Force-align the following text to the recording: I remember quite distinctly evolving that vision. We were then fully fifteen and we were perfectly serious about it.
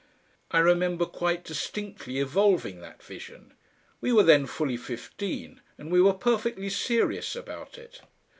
I 0.49 0.57
remember 0.57 1.05
quite 1.05 1.43
distinctly 1.43 2.17
evolving 2.17 2.79
that 2.79 3.03
vision. 3.03 3.53
We 3.99 4.11
were 4.11 4.23
then 4.23 4.47
fully 4.47 4.75
fifteen 4.75 5.61
and 5.77 5.91
we 5.91 6.01
were 6.01 6.13
perfectly 6.15 6.71
serious 6.71 7.35
about 7.35 7.77
it. 7.77 8.01